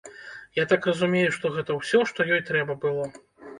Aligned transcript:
Я 0.59 0.63
так 0.71 0.87
разумею, 0.91 1.29
што 1.37 1.53
гэта 1.59 1.77
ўсё, 1.79 2.03
што 2.15 2.29
ёй 2.37 2.43
трэба 2.51 2.81
было. 2.89 3.09